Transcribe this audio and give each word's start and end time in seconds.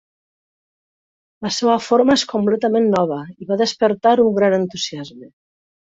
La 1.47 1.51
seva 1.57 1.75
forma 1.89 2.17
és 2.21 2.25
completament 2.33 2.89
nova 2.95 3.19
i 3.45 3.49
va 3.53 3.61
despertar 3.63 4.15
un 4.25 4.35
gran 4.41 4.57
entusiasme. 4.63 5.31